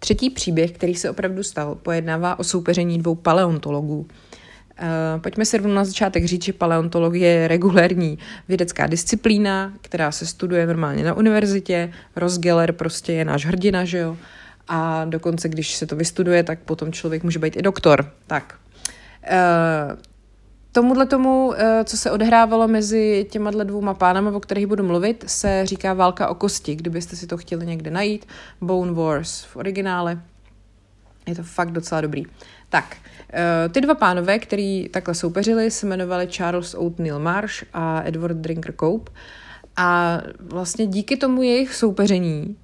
[0.04, 4.00] Třetí příběh, který se opravdu stal, pojednává o soupeření dvou paleontologů.
[4.00, 10.26] Uh, pojďme se rovnou na začátek říct, že paleontologie je regulérní vědecká disciplína, která se
[10.26, 11.94] studuje normálně na univerzitě.
[12.16, 14.18] Ross Geller prostě je náš hrdina, že jo?
[14.68, 18.12] A dokonce, když se to vystuduje, tak potom člověk může být i doktor.
[18.28, 18.56] Tak.
[19.32, 19.98] Uh,
[20.73, 25.65] Tomuhle tomu, eh, co se odhrávalo mezi těma dvouma pánama, o kterých budu mluvit, se
[25.65, 28.25] říká válka o kosti, kdybyste si to chtěli někde najít.
[28.62, 30.21] Bone Wars v originále.
[31.27, 32.23] Je to fakt docela dobrý.
[32.69, 32.97] Tak,
[33.33, 38.73] eh, ty dva pánové, který takhle soupeřili, se jmenovali Charles Oatmeal Marsh a Edward Drinker
[38.79, 39.12] Cope.
[39.75, 42.55] A vlastně díky tomu jejich soupeření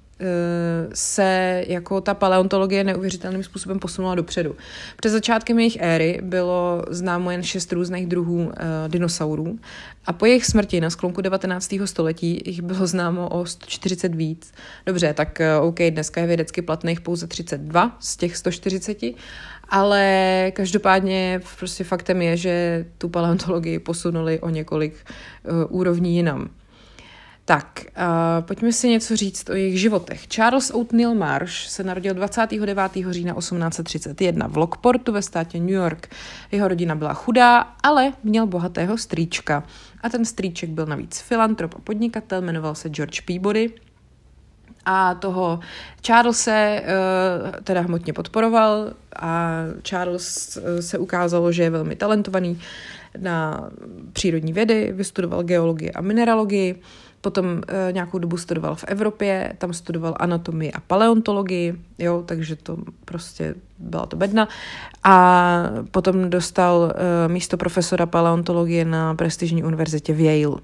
[0.94, 4.56] se jako ta paleontologie neuvěřitelným způsobem posunula dopředu.
[4.96, 8.52] Před začátkem jejich éry bylo známo jen šest různých druhů uh,
[8.88, 9.58] dinosaurů
[10.06, 11.74] a po jejich smrti na sklonku 19.
[11.84, 14.52] století jich bylo známo o 140 víc.
[14.86, 18.98] Dobře, tak uh, OK, dneska je vědecky platných pouze 32 z těch 140,
[19.68, 26.50] ale každopádně prostě faktem je, že tu paleontologii posunuli o několik uh, úrovní jinam.
[27.50, 30.26] Tak, uh, pojďme si něco říct o jejich životech.
[30.26, 32.82] Charles Oatmeal Marsh se narodil 29.
[33.10, 36.08] října 1831 v Lockportu ve státě New York.
[36.52, 39.64] Jeho rodina byla chudá, ale měl bohatého strýčka.
[40.02, 43.70] A ten strýček byl navíc filantrop a podnikatel, jmenoval se George Peabody,
[44.84, 45.60] a toho
[46.02, 52.60] Charles se uh, teda hmotně podporoval a Charles uh, se ukázalo, že je velmi talentovaný
[53.18, 53.68] na
[54.12, 56.82] přírodní vědy, vystudoval geologii a mineralogii,
[57.20, 62.76] potom uh, nějakou dobu studoval v Evropě, tam studoval anatomii a paleontologii, jo, takže to
[63.04, 64.48] prostě byla to bedna.
[65.04, 70.56] A potom dostal uh, místo profesora paleontologie na prestižní univerzitě v Yale.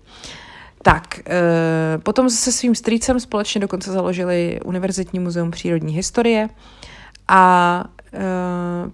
[0.83, 6.49] Tak, uh, potom se svým strýcem společně dokonce založili Univerzitní muzeum přírodní historie
[7.29, 7.85] a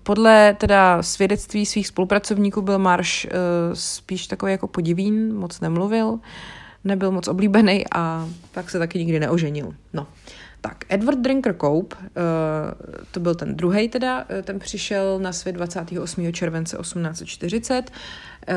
[0.03, 3.27] podle teda svědectví svých spolupracovníků byl Marš
[3.73, 6.19] spíš takový jako podivín, moc nemluvil,
[6.85, 9.75] nebyl moc oblíbený a tak se taky nikdy neoženil.
[9.93, 10.07] No.
[10.61, 12.05] Tak, Edward Drinker Cope, uh,
[13.11, 16.33] to byl ten druhý teda, ten přišel na svět 28.
[16.33, 18.55] července 1840, uh,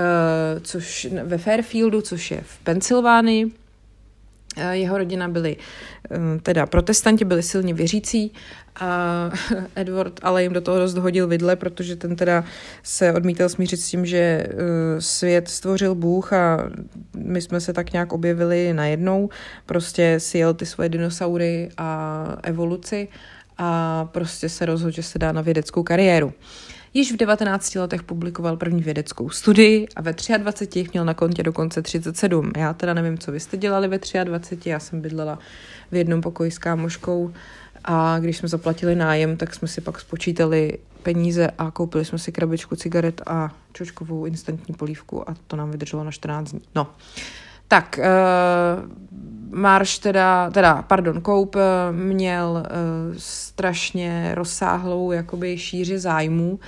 [0.61, 3.64] což ve Fairfieldu, což je v Pensylvánii.
[4.57, 5.57] Uh, jeho rodina byli
[6.43, 8.31] teda protestanti, byli silně věřící
[8.79, 9.31] a
[9.75, 12.43] Edward ale jim do toho dost hodil vidle, protože ten teda
[12.83, 14.59] se odmítal smířit s tím, že uh,
[14.99, 16.69] svět stvořil Bůh a
[17.17, 19.29] my jsme se tak nějak objevili najednou.
[19.65, 23.07] Prostě si jel ty svoje dinosaury a evoluci
[23.57, 26.33] a prostě se rozhodl, že se dá na vědeckou kariéru.
[26.97, 31.81] Již v 19 letech publikoval první vědeckou studii a ve 23 měl na kontě dokonce
[31.81, 32.51] 37.
[32.57, 35.39] Já teda nevím, co vy jste dělali ve 23, já jsem bydlela
[35.91, 37.33] v jednom pokoji s kámoškou
[37.83, 42.31] a když jsme zaplatili nájem, tak jsme si pak spočítali peníze a koupili jsme si
[42.31, 46.61] krabičku cigaret a čočkovou instantní polívku a to nám vydrželo na 14 dní.
[46.75, 46.87] No,
[47.67, 48.89] tak, uh,
[49.55, 56.59] Marš teda, teda, pardon, Koup eh, měl uh, strašně rozsáhlou jakoby šíři zájmu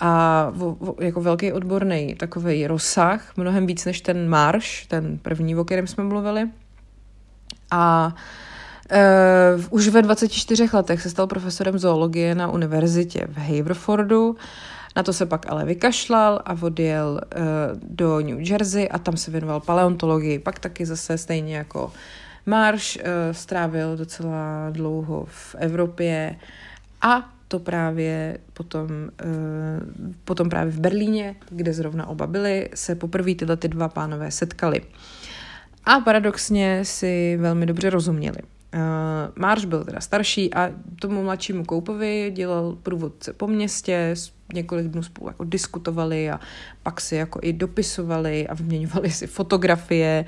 [0.00, 5.56] a v, v, jako velký odborný takový rozsah, mnohem víc než ten Marš, ten první,
[5.56, 6.48] o kterém jsme mluvili.
[7.70, 8.14] A
[9.56, 14.36] Uh, už ve 24 letech se stal profesorem zoologie na univerzitě v Haverfordu.
[14.96, 17.42] Na to se pak ale vykašlal a odjel uh,
[17.82, 20.38] do New Jersey a tam se věnoval paleontologii.
[20.38, 21.92] Pak taky zase stejně jako
[22.46, 26.36] Marsh uh, strávil docela dlouho v Evropě
[27.02, 33.34] a to právě potom, uh, potom právě v Berlíně, kde zrovna oba byli, se poprvé
[33.34, 34.82] tyhle ty dva pánové setkali.
[35.84, 38.38] A paradoxně si velmi dobře rozuměli.
[38.74, 38.80] Uh,
[39.36, 44.14] Marš byl teda starší a tomu mladšímu Koupovi dělal průvodce po městě,
[44.54, 46.40] několik dnů spolu jako diskutovali a
[46.82, 50.24] pak si jako i dopisovali a vyměňovali si fotografie,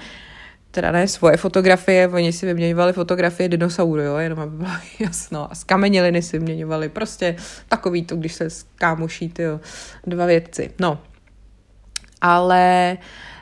[0.70, 5.52] teda ne svoje fotografie, oni si vyměňovali fotografie dinosaurů, jo, jenom aby bylo jasno.
[5.52, 7.36] A z kameněliny si vyměňovali, prostě
[7.68, 9.42] takový to, když se skámoší ty
[10.06, 10.70] dva vědci.
[10.80, 10.98] No,
[12.20, 12.96] ale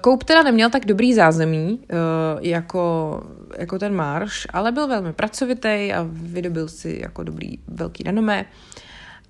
[0.00, 1.98] Koup teda neměl tak dobrý zázemí uh,
[2.40, 3.22] jako,
[3.58, 8.44] jako ten Marš, ale byl velmi pracovitý a vydobil si jako dobrý velký renomé.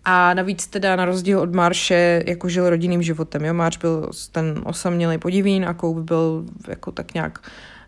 [0.05, 3.45] A navíc teda na rozdíl od Marše jako žil rodinným životem.
[3.45, 3.55] Jo?
[3.55, 7.39] Marš byl ten osamělý podivín a Koup byl jako tak nějak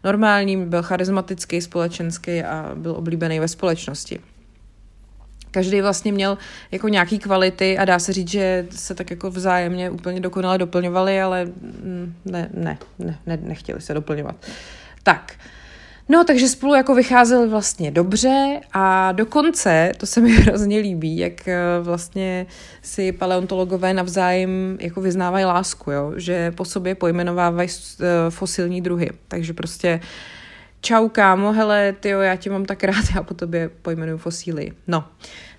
[0.05, 4.21] normální, byl charismatický, společenský a byl oblíbený ve společnosti.
[5.50, 6.38] Každý vlastně měl
[6.72, 11.22] jako nějaký kvality a dá se říct, že se tak jako vzájemně úplně dokonale doplňovali,
[11.22, 14.36] ale mm, ne, ne, ne, ne nechtěli se doplňovat.
[15.02, 15.32] Tak,
[16.12, 21.48] No, takže spolu jako vycházeli vlastně dobře a dokonce, to se mi hrozně líbí, jak
[21.48, 22.46] eh, vlastně
[22.82, 26.12] si paleontologové navzájem jako vyznávají lásku, jo?
[26.16, 29.10] že po sobě pojmenovávají eh, fosilní druhy.
[29.28, 30.00] Takže prostě
[30.81, 34.73] čau kámo, hele, tyjo, já tě mám tak rád, já po tobě pojmenuju fosíly.
[34.87, 35.05] No,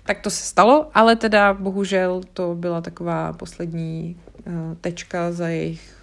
[0.04, 5.94] tak to se stalo, ale teda bohužel to byla taková poslední uh, tečka za jejich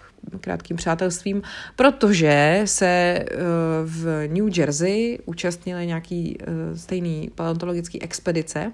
[0.42, 1.42] krátkým přátelstvím,
[1.76, 3.38] protože se uh,
[3.86, 8.72] v New Jersey účastnili nějaký uh, stejný paleontologický expedice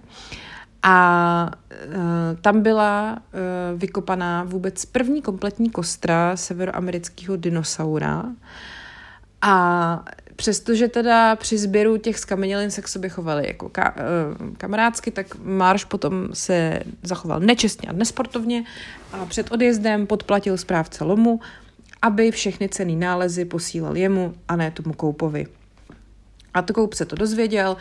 [0.84, 1.52] a
[2.42, 3.20] tam byla
[3.76, 8.26] vykopaná vůbec první kompletní kostra severoamerického dinosaura
[9.42, 15.12] a Přestože teda při sběru těch skamenělin se k sobě chovali jako ka- eh, kamarádsky,
[15.12, 18.64] tak Marš potom se zachoval nečestně a nesportovně
[19.14, 21.40] a před odjezdem podplatil správce lomu,
[22.02, 25.48] aby všechny cený nálezy posílal jemu a ne tomu Koupovi.
[26.54, 27.78] A to Koup se to dozvěděl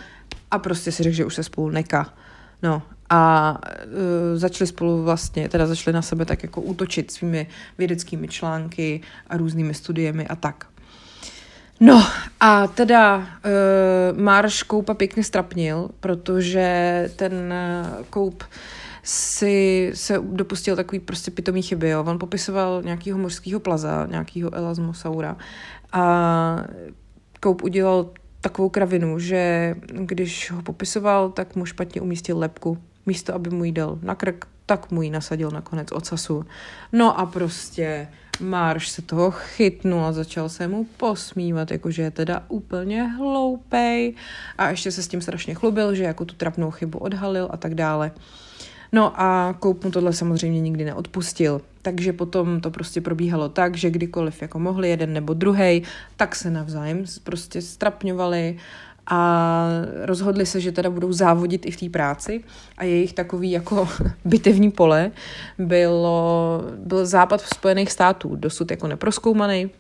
[0.50, 2.14] a prostě si řekl, že už se spolu neká.
[2.62, 3.54] No a
[3.86, 7.46] uh, začali spolu vlastně, teda začali na sebe tak jako útočit svými
[7.78, 10.66] vědeckými články a různými studiemi a tak.
[11.80, 12.02] No
[12.40, 18.44] a teda uh, Marš Koupa pěkně strapnil, protože ten uh, Koup
[19.02, 21.88] si se dopustil takový prostě pitomý chyby.
[21.88, 22.04] Jo.
[22.04, 25.36] On popisoval nějakého mořského plaza, nějakého elasmosaura
[25.92, 26.64] a
[27.40, 28.10] Koup udělal
[28.40, 32.78] takovou kravinu, že když ho popisoval, tak mu špatně umístil lepku.
[33.06, 36.44] Místo, aby mu jí dal na krk, tak mu ji nasadil nakonec ocasu.
[36.92, 38.08] No a prostě
[38.40, 44.14] Marš se toho chytnul a začal se mu posmívat, jakože je teda úplně hloupej
[44.58, 47.74] a ještě se s tím strašně chlubil, že jako tu trapnou chybu odhalil a tak
[47.74, 48.10] dále.
[48.92, 51.60] No a Koup mu tohle samozřejmě nikdy neodpustil.
[51.82, 55.82] Takže potom to prostě probíhalo tak, že kdykoliv jako mohli jeden nebo druhý,
[56.16, 58.58] tak se navzájem prostě strapňovali
[59.06, 59.68] a
[60.02, 62.44] rozhodli se, že teda budou závodit i v té práci
[62.78, 63.88] a jejich takový jako
[64.24, 65.10] bitevní pole
[65.58, 69.70] bylo, byl západ v Spojených států, dosud jako neproskoumaný,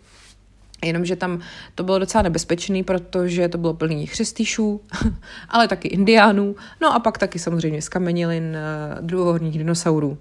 [0.84, 1.40] Jenomže tam
[1.74, 4.80] to bylo docela nebezpečný, protože to bylo plný chřestýšů,
[5.48, 10.18] ale taky indiánů, no a pak taky samozřejmě skamenilin eh, druhohorních dinosaurů.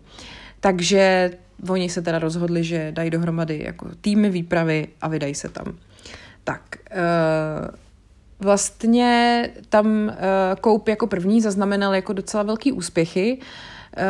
[0.59, 1.31] Takže
[1.69, 5.77] oni se teda rozhodli, že dají dohromady jako týmy výpravy a vydají se tam.
[6.43, 7.75] Tak, uh,
[8.43, 10.13] vlastně tam
[10.61, 14.03] Koup jako první zaznamenal jako docela velký úspěchy uh,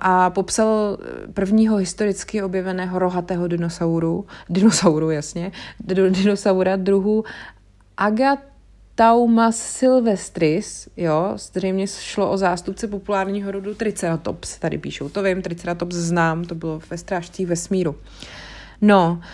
[0.00, 0.98] a popsal
[1.34, 5.52] prvního historicky objeveného rohatého dinosauru, dinosauru jasně,
[6.10, 7.24] dinosaura druhu
[7.96, 15.96] Agataumas silvestris, jo, zřejmě šlo o zástupce populárního rodu Triceratops, tady píšou, to vím, Triceratops
[15.96, 17.96] znám, to bylo ve strážcích vesmíru.
[18.80, 19.24] No, uh,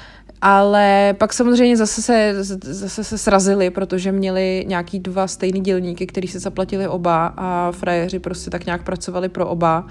[0.46, 6.28] ale pak samozřejmě zase se, zase se srazili, protože měli nějaký dva stejný dělníky, kteří
[6.28, 9.86] se zaplatili oba a frajeři prostě tak nějak pracovali pro oba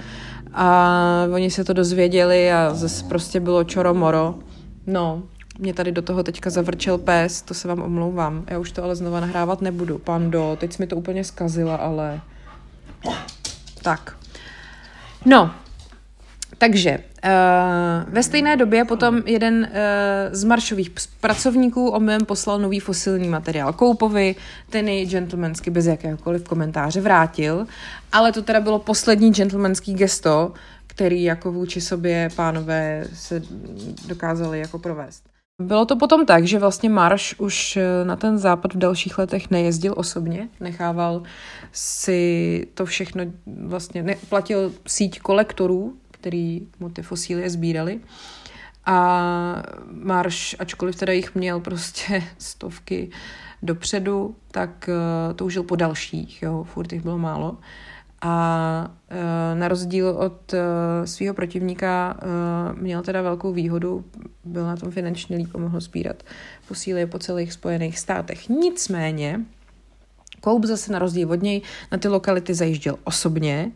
[0.54, 4.36] a oni se to dozvěděli a zase prostě bylo čoro moro.
[4.88, 5.24] No,
[5.60, 8.44] mě tady do toho teďka zavrčel pes, to se vám omlouvám.
[8.50, 9.98] Já už to ale znova nahrávat nebudu.
[9.98, 12.22] Pando, teď jsi mi to úplně zkazila, ale...
[13.82, 14.18] Tak.
[15.26, 15.52] No,
[16.64, 19.70] takže uh, ve stejné době potom jeden uh,
[20.32, 20.92] z maršových
[21.22, 24.36] pracovníků omylem poslal nový fosilní materiál Koupovi,
[24.70, 27.68] ten jej gentlemansky bez jakéhokoliv komentáře vrátil,
[28.12, 30.54] ale to teda bylo poslední gentlemanský gesto,
[30.88, 33.42] který jako vůči sobě pánové se
[34.08, 35.24] dokázali jako provést.
[35.62, 39.52] Bylo to potom tak, že vlastně Marš už eh, na ten západ v dalších letech
[39.52, 41.24] nejezdil osobně, nechával
[41.72, 43.24] si to všechno
[43.66, 48.00] vlastně, neplatil síť kolektorů, který mu ty fosílie sbírali.
[48.86, 53.10] A Marš, ačkoliv teda jich měl prostě stovky
[53.62, 57.58] dopředu, tak uh, toužil po dalších, jo, furt jich bylo málo.
[58.22, 60.60] A uh, na rozdíl od uh,
[61.06, 62.18] svého protivníka
[62.74, 64.06] měl teda velkou výhodu,
[64.44, 66.24] byl na tom finančně líp mohl sbírat
[66.62, 68.50] fosílie po celých Spojených státech.
[68.50, 69.40] Nicméně,
[70.44, 71.62] Koup zase na rozdíl od něj
[71.92, 73.72] na ty lokality zajížděl osobně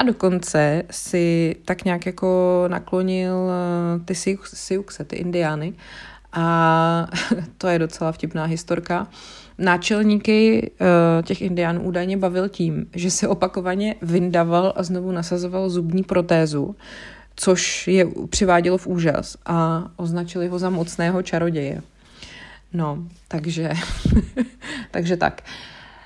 [0.00, 5.74] a dokonce si tak nějak jako naklonil eh, ty Siukse, ty indiány.
[6.32, 7.06] A
[7.58, 9.06] to je docela vtipná historka.
[9.58, 10.86] Náčelníky uh,
[11.22, 16.76] těch indiánů údajně bavil tím, že si opakovaně vyndaval a znovu nasazoval zubní protézu,
[17.36, 21.82] což je přivádělo v úžas a označili ho za mocného čaroděje.
[22.72, 22.98] No,
[23.28, 23.70] takže,
[24.90, 25.42] takže tak.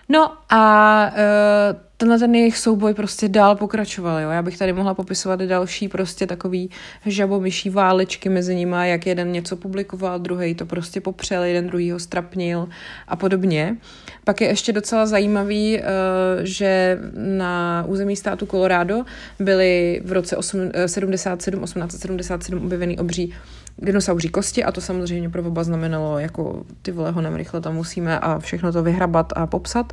[0.08, 4.18] No a uh, tenhle ten jejich souboj prostě dál pokračoval.
[4.18, 4.30] Jo?
[4.30, 6.70] Já bych tady mohla popisovat další prostě takový
[7.06, 11.98] žabomyší válečky mezi nimi, jak jeden něco publikoval, druhý to prostě popřel, jeden druhý ho
[11.98, 12.68] strapnil
[13.08, 13.76] a podobně.
[14.24, 15.84] Pak je ještě docela zajímavý, uh,
[16.42, 19.02] že na území státu Colorado
[19.38, 23.34] byly v roce 8, 77, 1877 objevený obří
[23.78, 28.18] dinosauří kosti a to samozřejmě pro oba znamenalo jako ty vole honem rychle tam musíme
[28.18, 29.92] a všechno to vyhrabat a popsat.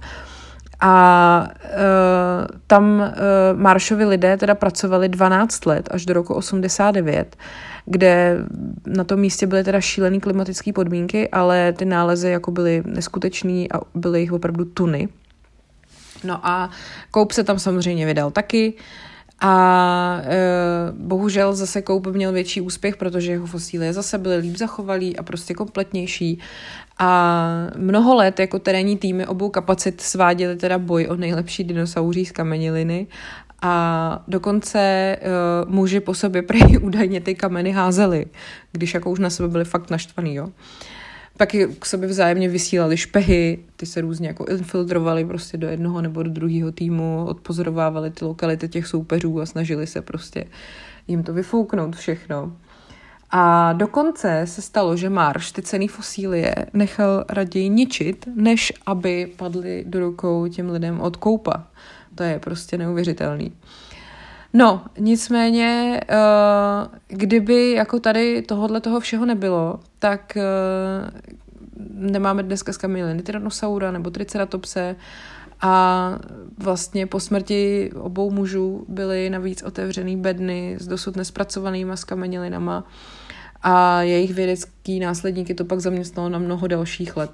[0.83, 7.37] A uh, tam uh, Maršovi lidé teda pracovali 12 let až do roku 89,
[7.85, 8.37] kde
[8.87, 13.79] na tom místě byly teda šílené klimatické podmínky, ale ty nálezy jako byly neskutečný a
[13.95, 15.09] byly jich opravdu tuny.
[16.23, 16.69] No a
[17.11, 18.73] Koup se tam samozřejmě vydal taky.
[18.73, 19.10] Uh,
[19.41, 20.37] a e,
[20.91, 25.53] bohužel zase Koup měl větší úspěch, protože jeho fosílie zase byly líp zachovalý a prostě
[25.53, 26.39] kompletnější.
[26.99, 32.31] A mnoho let jako terénní týmy obou kapacit sváděli teda boj o nejlepší dinosauří z
[32.31, 33.07] kameniliny
[33.61, 35.17] a dokonce
[35.65, 38.25] uh, muži po sobě prej údajně ty kameny házeli,
[38.71, 40.45] když jako už na sebe byli fakt naštvaný, jo.
[40.45, 40.51] Uh,
[41.41, 46.23] pak k sobě vzájemně vysílali špehy, ty se různě jako infiltrovali prostě do jednoho nebo
[46.23, 50.45] do druhého týmu, odpozorovávali ty lokality těch soupeřů a snažili se prostě
[51.07, 52.57] jim to vyfouknout všechno.
[53.31, 59.83] A dokonce se stalo, že Marš ty cený fosílie nechal raději ničit, než aby padly
[59.87, 61.67] do rukou těm lidem od koupa.
[62.15, 63.51] To je prostě neuvěřitelný.
[64.53, 71.19] No, nicméně, uh, kdyby jako tady tohohle toho všeho nebylo, tak uh,
[71.89, 74.95] nemáme dneska skamiliny Tyrannosaura nebo Triceratopse
[75.61, 76.19] a
[76.57, 82.83] vlastně po smrti obou mužů byly navíc otevřený bedny s dosud nespracovanýma skamenělinama
[83.61, 87.31] a jejich vědecký následníky to pak zaměstnalo na mnoho dalších let.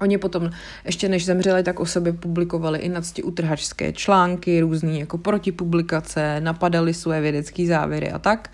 [0.00, 0.50] Oni potom,
[0.84, 6.94] ještě než zemřeli, tak o sobě publikovali i nadsti utrhačské články, různý jako protipublikace, napadali
[6.94, 8.50] své vědecké závěry a tak.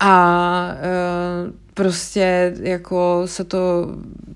[0.00, 3.88] A e, prostě jako se to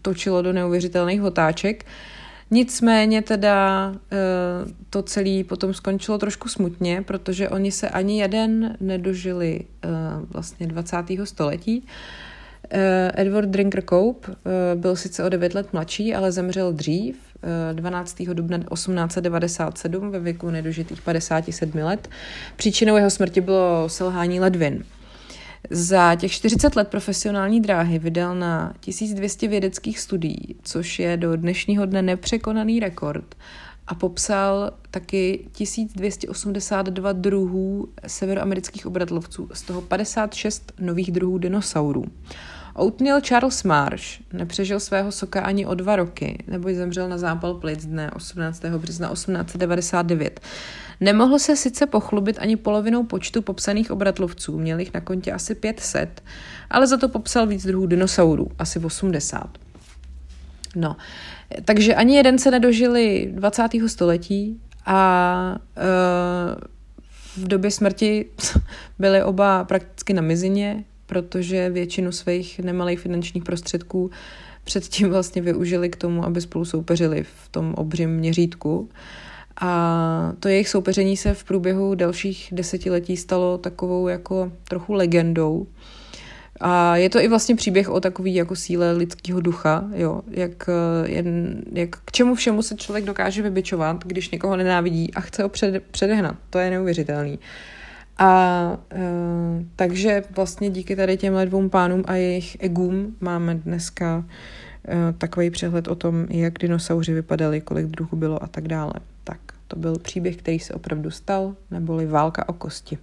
[0.02, 1.86] točilo do neuvěřitelných otáček.
[2.50, 4.16] Nicméně teda e,
[4.90, 9.88] to celé potom skončilo trošku smutně, protože oni se ani jeden nedožili e,
[10.30, 10.96] vlastně 20.
[11.24, 11.86] století.
[12.70, 17.16] Eh, Edward Drinker Cope eh, byl sice o 9 let mladší, ale zemřel dřív,
[17.72, 18.20] 12.
[18.30, 22.08] Eh, dubna 1897 ve věku nedožitých 57 let.
[22.56, 24.84] Příčinou jeho smrti bylo selhání ledvin.
[25.70, 31.86] Za těch 40 let profesionální dráhy vydal na 1200 vědeckých studií, což je do dnešního
[31.86, 33.34] dne nepřekonaný rekord
[33.86, 42.04] a popsal taky 1282 druhů severoamerických obratlovců, z toho 56 nových druhů dinosaurů.
[42.76, 47.86] Oatmeal Charles Marsh nepřežil svého soka ani o dva roky, nebo zemřel na zápal plic
[47.86, 48.64] dne 18.
[48.64, 50.40] března 1899.
[51.00, 56.22] Nemohl se sice pochlubit ani polovinou počtu popsaných obratlovců, měl jich na kontě asi 500,
[56.70, 59.58] ale za to popsal víc druhů dinosaurů, asi 80.
[60.76, 60.96] No,
[61.64, 63.68] takže ani jeden se nedožili 20.
[63.86, 68.26] století a uh, v době smrti
[68.98, 74.10] byli oba prakticky na mizině, protože většinu svých nemalých finančních prostředků
[74.64, 78.88] předtím vlastně využili k tomu, aby spolu soupeřili v tom obřím měřítku.
[79.60, 85.66] A to jejich soupeření se v průběhu dalších desetiletí stalo takovou jako trochu legendou.
[86.60, 90.68] A je to i vlastně příběh o takový jako síle lidského ducha, jo, jak,
[91.04, 95.48] jen, jak k čemu všemu se člověk dokáže vybičovat, když někoho nenávidí a chce ho
[95.48, 96.36] před, předehnat.
[96.50, 97.38] To je neuvěřitelný.
[98.18, 99.04] A e,
[99.76, 104.24] takže vlastně díky tady těmhle dvou pánům a jejich egům máme dneska
[104.88, 108.92] e, takový přehled o tom, jak dinosauři vypadali, kolik druhů bylo a tak dále.
[109.24, 112.98] Tak to byl příběh, který se opravdu stal, neboli válka o kosti.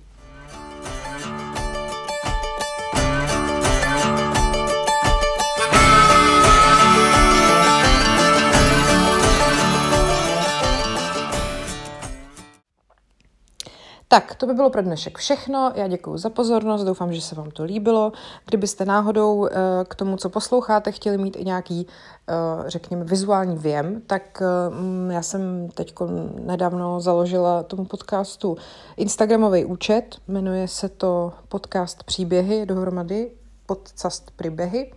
[14.14, 15.72] Tak, to by bylo pro dnešek všechno.
[15.76, 18.11] Já děkuji za pozornost, doufám, že se vám to líbilo.
[18.45, 19.51] Kdybyste náhodou eh,
[19.88, 21.88] k tomu, co posloucháte, chtěli mít i nějaký,
[22.30, 22.34] eh,
[22.68, 25.93] řekněme, vizuální věm, tak eh, já jsem teď
[26.39, 28.57] nedávno založila tomu podcastu
[28.97, 33.32] Instagramový účet, jmenuje se to podcast Příběhy dohromady,
[33.66, 34.91] podcast Příběhy.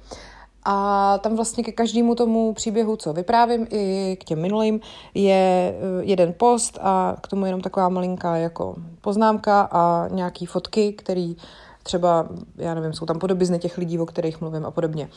[0.68, 4.80] A tam vlastně ke každému tomu příběhu, co vyprávím, i k těm minulým,
[5.14, 10.92] je eh, jeden post a k tomu jenom taková malinká jako poznámka a nějaký fotky,
[10.92, 11.36] který
[11.82, 15.08] třeba, já nevím, jsou tam podobizny těch lidí, o kterých mluvím a podobně.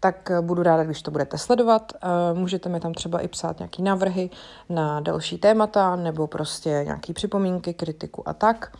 [0.00, 1.92] Tak eh, budu ráda, když to budete sledovat.
[2.02, 4.30] Eh, můžete mi tam třeba i psát nějaký návrhy
[4.68, 8.76] na další témata nebo prostě nějaký připomínky, kritiku a tak.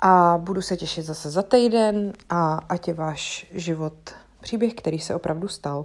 [0.00, 3.94] A budu se těšit zase za týden a ať je váš život
[4.40, 5.84] příběh, který se opravdu stal.